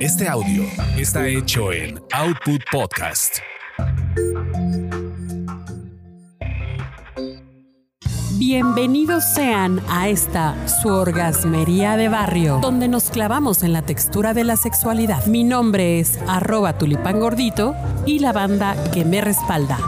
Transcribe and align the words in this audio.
Este 0.00 0.28
audio 0.28 0.64
está 0.96 1.26
hecho 1.26 1.72
en 1.72 2.00
Output 2.12 2.62
Podcast. 2.70 3.38
Bienvenidos 8.38 9.24
sean 9.34 9.80
a 9.88 10.08
esta 10.08 10.56
su 10.68 10.88
orgasmería 10.88 11.96
de 11.96 12.08
barrio, 12.08 12.60
donde 12.62 12.88
nos 12.88 13.10
clavamos 13.10 13.62
en 13.62 13.72
la 13.72 13.82
textura 13.82 14.32
de 14.32 14.44
la 14.44 14.56
sexualidad. 14.56 15.26
Mi 15.26 15.44
nombre 15.44 16.00
es 16.00 16.18
arroba 16.26 16.78
tulipán 16.78 17.20
gordito 17.20 17.74
y 18.06 18.20
la 18.20 18.32
banda 18.32 18.74
que 18.92 19.04
me 19.04 19.20
respalda. 19.20 19.78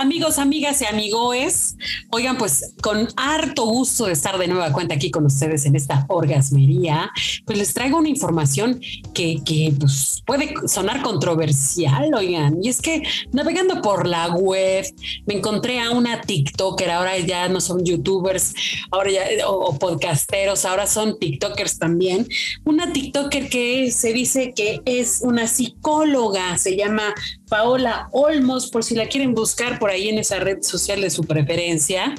Amigos, 0.00 0.38
amigas 0.38 0.80
y 0.80 0.86
amigoes, 0.86 1.76
oigan, 2.08 2.38
pues 2.38 2.72
con 2.82 3.08
harto 3.16 3.66
gusto 3.66 4.06
de 4.06 4.12
estar 4.12 4.38
de 4.38 4.48
nueva 4.48 4.72
cuenta 4.72 4.94
aquí 4.94 5.10
con 5.10 5.26
ustedes 5.26 5.66
en 5.66 5.76
esta 5.76 6.06
orgasmería, 6.08 7.10
pues 7.44 7.58
les 7.58 7.74
traigo 7.74 7.98
una 7.98 8.08
información 8.08 8.80
que, 9.12 9.42
que 9.44 9.74
pues, 9.78 10.22
puede 10.24 10.54
sonar 10.66 11.02
controversial, 11.02 12.14
oigan, 12.14 12.64
y 12.64 12.70
es 12.70 12.80
que 12.80 13.02
navegando 13.32 13.82
por 13.82 14.06
la 14.06 14.28
web 14.28 14.86
me 15.26 15.34
encontré 15.34 15.80
a 15.80 15.90
una 15.90 16.22
TikToker, 16.22 16.90
ahora 16.90 17.18
ya 17.18 17.50
no 17.50 17.60
son 17.60 17.84
youtubers, 17.84 18.54
ahora 18.90 19.10
ya, 19.10 19.46
o, 19.46 19.66
o 19.66 19.78
podcasteros, 19.78 20.64
ahora 20.64 20.86
son 20.86 21.18
TikTokers 21.18 21.78
también, 21.78 22.26
una 22.64 22.90
TikToker 22.90 23.50
que 23.50 23.90
se 23.90 24.14
dice 24.14 24.54
que 24.56 24.80
es 24.86 25.20
una 25.22 25.46
psicóloga, 25.46 26.56
se 26.56 26.74
llama 26.74 27.14
Paola 27.50 28.08
Olmos, 28.12 28.70
por 28.70 28.84
si 28.84 28.94
la 28.94 29.08
quieren 29.08 29.34
buscar 29.34 29.78
por 29.78 29.90
ahí 29.90 30.08
en 30.08 30.18
esa 30.18 30.38
red 30.38 30.62
social 30.62 31.00
de 31.02 31.10
su 31.10 31.24
preferencia. 31.24 32.14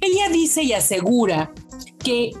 Ella 0.00 0.28
dice 0.30 0.62
y 0.62 0.74
asegura 0.74 1.52
que 1.98 2.32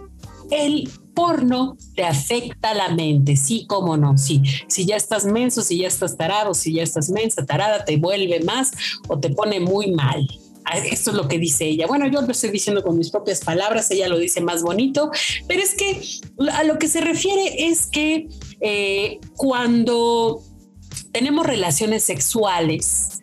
el 0.50 0.88
porno 1.14 1.76
te 1.96 2.04
afecta 2.04 2.74
la 2.74 2.90
mente, 2.90 3.36
sí, 3.36 3.64
cómo 3.66 3.96
no, 3.96 4.18
sí. 4.18 4.42
Si 4.68 4.84
ya 4.84 4.96
estás 4.96 5.24
menso, 5.24 5.62
si 5.62 5.78
ya 5.78 5.88
estás 5.88 6.16
tarado, 6.16 6.54
si 6.54 6.74
ya 6.74 6.82
estás 6.82 7.08
mensa, 7.08 7.46
tarada, 7.46 7.84
te 7.84 7.96
vuelve 7.96 8.40
más 8.40 8.72
o 9.08 9.18
te 9.18 9.30
pone 9.30 9.58
muy 9.60 9.92
mal. 9.92 10.26
Esto 10.90 11.10
es 11.10 11.16
lo 11.16 11.28
que 11.28 11.38
dice 11.38 11.66
ella. 11.66 11.86
Bueno, 11.86 12.06
yo 12.08 12.20
lo 12.22 12.30
estoy 12.30 12.50
diciendo 12.50 12.82
con 12.82 12.96
mis 12.96 13.10
propias 13.10 13.40
palabras, 13.40 13.90
ella 13.90 14.08
lo 14.08 14.18
dice 14.18 14.40
más 14.40 14.62
bonito, 14.62 15.10
pero 15.46 15.62
es 15.62 15.74
que 15.74 16.00
a 16.52 16.64
lo 16.64 16.78
que 16.78 16.88
se 16.88 17.00
refiere 17.00 17.68
es 17.68 17.86
que 17.86 18.28
eh, 18.60 19.18
cuando 19.36 20.42
tenemos 21.14 21.46
relaciones 21.46 22.02
sexuales, 22.02 23.20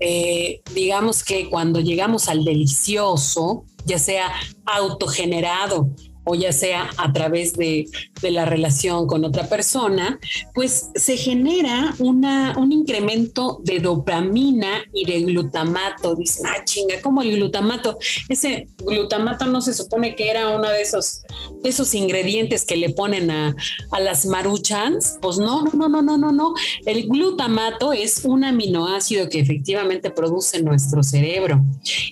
eh, 0.00 0.62
digamos 0.74 1.22
que 1.22 1.48
cuando 1.48 1.78
llegamos 1.78 2.28
al 2.28 2.44
delicioso, 2.44 3.64
ya 3.86 4.00
sea 4.00 4.32
autogenerado 4.66 5.88
o 6.24 6.34
ya 6.34 6.50
sea 6.52 6.90
a 6.96 7.12
través 7.12 7.52
de, 7.52 7.86
de, 8.24 8.30
la 8.30 8.44
relación 8.44 9.06
con 9.06 9.24
otra 9.24 9.48
persona, 9.48 10.18
pues 10.54 10.90
se 10.94 11.16
genera 11.16 11.94
una, 11.98 12.54
un 12.58 12.72
incremento 12.72 13.60
de 13.62 13.78
dopamina 13.78 14.82
y 14.92 15.04
de 15.04 15.20
glutamato. 15.22 16.14
Dicen, 16.16 16.46
ah, 16.46 16.64
chinga, 16.64 17.00
¿cómo 17.00 17.22
el 17.22 17.36
glutamato? 17.36 17.98
Ese 18.28 18.68
glutamato 18.78 19.46
no 19.46 19.60
se 19.60 19.72
supone 19.72 20.16
que 20.16 20.30
era 20.30 20.48
uno 20.48 20.68
de 20.68 20.82
esos, 20.82 21.22
de 21.62 21.68
esos 21.68 21.94
ingredientes 21.94 22.64
que 22.64 22.76
le 22.76 22.90
ponen 22.90 23.30
a, 23.30 23.54
a 23.92 24.00
las 24.00 24.26
maruchans. 24.26 25.18
Pues 25.20 25.38
no, 25.38 25.62
no, 25.62 25.88
no, 25.88 26.02
no, 26.02 26.18
no, 26.18 26.32
no. 26.32 26.54
El 26.86 27.08
glutamato 27.08 27.92
es 27.92 28.24
un 28.24 28.44
aminoácido 28.44 29.28
que 29.28 29.40
efectivamente 29.40 30.10
produce 30.10 30.62
nuestro 30.62 31.02
cerebro. 31.02 31.62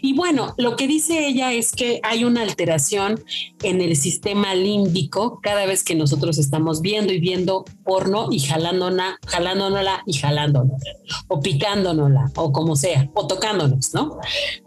Y 0.00 0.14
bueno, 0.14 0.54
lo 0.58 0.76
que 0.76 0.86
dice 0.86 1.26
ella 1.26 1.52
es 1.52 1.72
que 1.72 2.00
hay 2.02 2.24
una 2.24 2.42
alteración 2.42 3.22
en 3.62 3.80
el 3.80 3.96
sistema 3.96 4.54
límbico 4.54 5.40
cada 5.42 5.66
vez 5.66 5.84
que 5.84 5.94
nosotros 6.02 6.36
estamos 6.38 6.80
viendo 6.80 7.12
y 7.12 7.20
viendo 7.20 7.64
porno 7.84 8.28
y 8.30 8.40
jalándola, 8.40 9.18
jalándonosla 9.26 10.02
y 10.06 10.12
jalándonos, 10.14 10.82
o 11.28 11.40
picándonosla, 11.40 12.30
o 12.36 12.52
como 12.52 12.76
sea, 12.76 13.08
o 13.14 13.26
tocándonos, 13.26 13.94
¿no? 13.94 14.18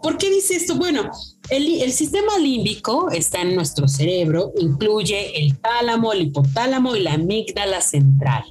¿Por 0.02 0.18
qué 0.18 0.30
dice 0.30 0.56
esto? 0.56 0.76
Bueno, 0.76 1.10
el, 1.50 1.82
el, 1.82 1.92
sistema 1.92 2.38
límbico 2.38 3.10
está 3.10 3.42
en 3.42 3.54
nuestro 3.54 3.86
cerebro, 3.86 4.52
incluye 4.58 5.38
el 5.40 5.58
tálamo, 5.58 6.12
el 6.12 6.22
hipotálamo 6.22 6.96
y 6.96 7.00
la 7.00 7.14
amígdala 7.14 7.80
central 7.80 8.44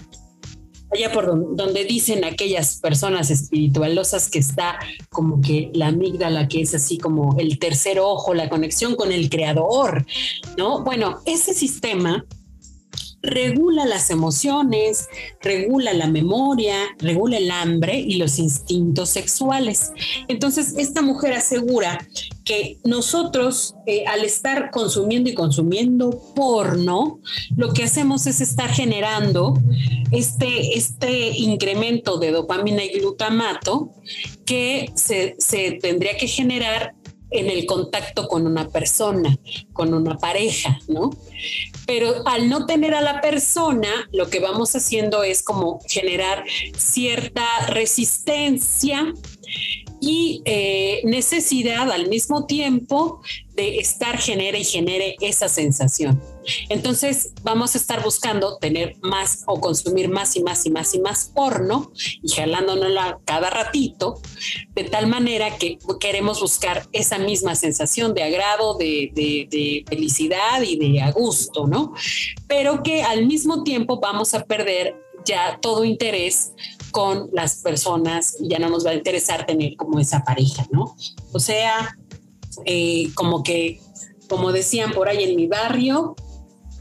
allá 0.95 1.11
por 1.11 1.55
donde 1.55 1.83
dicen 1.85 2.23
aquellas 2.23 2.77
personas 2.77 3.29
espiritualosas 3.29 4.29
que 4.29 4.39
está 4.39 4.79
como 5.09 5.41
que 5.41 5.69
la 5.73 5.87
amígdala, 5.87 6.47
que 6.47 6.61
es 6.61 6.73
así 6.73 6.97
como 6.97 7.37
el 7.39 7.59
tercer 7.59 7.99
ojo, 7.99 8.33
la 8.33 8.49
conexión 8.49 8.95
con 8.95 9.11
el 9.11 9.29
creador, 9.29 10.05
¿no? 10.57 10.83
Bueno, 10.83 11.19
ese 11.25 11.53
sistema 11.53 12.25
regula 13.25 13.85
las 13.85 14.09
emociones, 14.09 15.09
regula 15.41 15.93
la 15.93 16.07
memoria, 16.07 16.77
regula 16.99 17.37
el 17.37 17.51
hambre 17.51 17.99
y 17.99 18.15
los 18.15 18.39
instintos 18.39 19.09
sexuales. 19.09 19.91
Entonces, 20.27 20.75
esta 20.77 21.01
mujer 21.01 21.33
asegura 21.33 21.97
que 22.43 22.77
nosotros, 22.83 23.75
eh, 23.87 24.05
al 24.05 24.23
estar 24.23 24.69
consumiendo 24.71 25.29
y 25.29 25.33
consumiendo 25.33 26.21
porno, 26.35 27.19
lo 27.55 27.73
que 27.73 27.83
hacemos 27.83 28.27
es 28.27 28.39
estar 28.41 28.69
generando 28.69 29.59
este, 30.11 30.77
este 30.77 31.29
incremento 31.29 32.17
de 32.17 32.31
dopamina 32.31 32.83
y 32.83 32.99
glutamato 32.99 33.91
que 34.45 34.91
se, 34.95 35.35
se 35.39 35.71
tendría 35.81 36.17
que 36.17 36.27
generar 36.27 36.93
en 37.39 37.49
el 37.49 37.65
contacto 37.65 38.27
con 38.27 38.47
una 38.47 38.69
persona, 38.69 39.37
con 39.73 39.93
una 39.93 40.17
pareja, 40.17 40.79
¿no? 40.87 41.11
Pero 41.85 42.27
al 42.27 42.49
no 42.49 42.65
tener 42.65 42.93
a 42.93 43.01
la 43.01 43.21
persona, 43.21 43.89
lo 44.11 44.29
que 44.29 44.39
vamos 44.39 44.75
haciendo 44.75 45.23
es 45.23 45.43
como 45.43 45.79
generar 45.87 46.43
cierta 46.77 47.45
resistencia 47.67 49.13
y 50.05 50.43
eh, 50.45 51.01
necesidad 51.03 51.91
al 51.91 52.07
mismo 52.07 52.45
tiempo 52.45 53.21
de 53.55 53.79
estar 53.79 54.19
genere 54.19 54.59
y 54.59 54.63
genere 54.63 55.15
esa 55.19 55.49
sensación. 55.49 56.21
Entonces 56.69 57.31
vamos 57.41 57.73
a 57.73 57.79
estar 57.79 58.03
buscando 58.03 58.57
tener 58.57 58.97
más 59.01 59.43
o 59.47 59.59
consumir 59.59 60.09
más 60.09 60.35
y 60.35 60.43
más 60.43 60.63
y 60.67 60.69
más 60.69 60.93
y 60.93 60.99
más 60.99 61.31
porno 61.33 61.91
y 62.21 62.29
jalándonosla 62.29 63.17
cada 63.25 63.49
ratito, 63.49 64.21
de 64.75 64.83
tal 64.83 65.07
manera 65.07 65.57
que 65.57 65.79
queremos 65.99 66.39
buscar 66.39 66.87
esa 66.91 67.17
misma 67.17 67.55
sensación 67.55 68.13
de 68.13 68.23
agrado, 68.23 68.77
de, 68.77 69.11
de, 69.15 69.47
de 69.49 69.85
felicidad 69.87 70.61
y 70.61 70.77
de 70.77 71.01
a 71.01 71.11
gusto, 71.11 71.65
¿no? 71.65 71.93
Pero 72.47 72.83
que 72.83 73.01
al 73.01 73.25
mismo 73.25 73.63
tiempo 73.63 73.99
vamos 73.99 74.35
a 74.35 74.43
perder 74.43 75.04
ya 75.25 75.59
todo 75.61 75.83
interés 75.83 76.53
con 76.91 77.29
las 77.33 77.61
personas, 77.61 78.37
ya 78.39 78.59
no 78.59 78.69
nos 78.69 78.85
va 78.85 78.91
a 78.91 78.93
interesar 78.93 79.45
tener 79.45 79.75
como 79.75 79.99
esa 79.99 80.23
pareja, 80.23 80.65
¿no? 80.71 80.95
O 81.33 81.39
sea, 81.39 81.97
eh, 82.65 83.09
como 83.15 83.43
que, 83.43 83.81
como 84.29 84.51
decían 84.51 84.91
por 84.91 85.09
ahí 85.09 85.23
en 85.23 85.35
mi 85.35 85.47
barrio, 85.47 86.15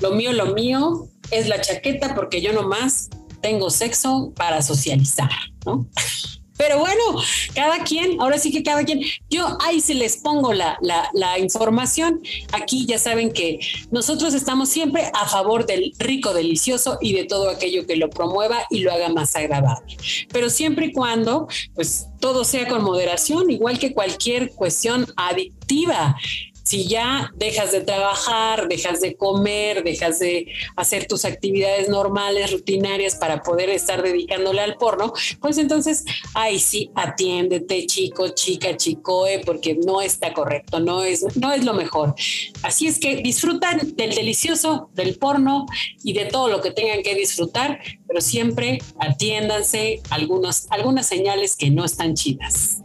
lo 0.01 0.13
mío, 0.13 0.33
lo 0.33 0.55
mío 0.55 1.09
es 1.31 1.49
la 1.49 1.61
chaqueta 1.61 2.15
porque 2.15 2.41
yo 2.41 2.53
nomás 2.53 3.09
tengo 3.41 3.71
sexo 3.71 4.33
para 4.37 4.63
socializar, 4.63 5.31
¿no? 5.67 5.87
Pero 6.57 6.79
bueno, 6.79 6.94
cada 7.55 7.85
quien, 7.85 8.21
ahora 8.21 8.39
sí 8.39 8.51
que 8.51 8.63
cada 8.63 8.85
quien, 8.85 9.01
yo 9.31 9.59
ahí 9.61 9.81
se 9.81 9.95
les 9.95 10.19
pongo 10.19 10.53
la, 10.53 10.79
la, 10.81 11.09
la, 11.13 11.39
información. 11.39 12.23
Aquí 12.53 12.87
ya 12.87 12.99
saben 12.99 13.33
que 13.33 13.59
nosotros 13.91 14.35
estamos 14.35 14.69
siempre 14.69 15.11
a 15.13 15.27
favor 15.29 15.67
del 15.67 15.93
rico, 15.99 16.33
delicioso 16.33 16.99
y 17.01 17.13
de 17.13 17.25
todo 17.25 17.51
aquello 17.51 17.87
que 17.87 17.97
lo 17.97 18.11
promueva 18.11 18.59
y 18.71 18.81
lo 18.81 18.93
haga 18.93 19.09
más 19.09 19.35
agradable. 19.37 19.97
Pero 20.33 20.51
siempre 20.51 20.87
y 20.87 20.93
cuando, 20.93 21.49
pues 21.75 22.09
todo 22.21 22.45
sea 22.45 22.69
con 22.69 22.83
moderación, 22.83 23.51
igual 23.51 23.79
que 23.79 23.93
cualquier 23.93 24.51
cuestión 24.51 25.07
adictiva 25.17 26.17
si 26.65 26.89
ya 26.89 27.31
dejas 27.37 27.73
de 27.73 27.83
trabajar, 27.83 28.69
dejas 28.69 29.01
de 29.01 29.17
comer, 29.17 29.85
dejas 29.85 30.19
de 30.19 30.49
hacer 30.77 31.07
tus 31.07 31.25
actividades 31.25 31.89
normales, 31.89 32.53
rutinarias 32.53 33.17
para 33.17 33.43
poder 33.43 33.69
estar 33.69 34.03
dedicándole 34.03 34.63
al 34.63 34.77
porno, 34.77 35.13
pues 35.41 35.59
entonces, 35.59 36.05
ay 36.33 36.59
sí, 36.59 36.91
atiéndete, 36.95 37.87
chico, 37.87 38.31
chica, 38.31 38.77
chicoe, 38.77 39.41
porque 39.45 39.75
no 39.75 40.01
está 40.01 40.33
correcto, 40.33 40.81
no 40.81 41.05
es, 41.05 41.37
no 41.37 41.53
es 41.53 41.65
lo 41.65 41.75
mejor. 41.75 42.15
Así 42.63 42.87
es 42.87 42.99
que 42.99 43.17
disfrutan 43.17 43.95
del 43.95 44.15
delicioso, 44.15 44.89
del 44.95 45.19
porno 45.19 45.67
y 46.03 46.15
de 46.15 46.25
todo 46.25 46.49
lo 46.49 46.63
que 46.63 46.71
tengan 46.71 47.03
que 47.03 47.15
disfrutar, 47.15 47.79
pero 48.09 48.23
siempre 48.23 48.79
atiéndanse 48.99 50.01
algunos, 50.09 50.67
algunas 50.71 51.07
señales 51.07 51.57
que 51.57 51.71
no 51.71 51.85
están 51.85 52.15
chidas. 52.15 52.81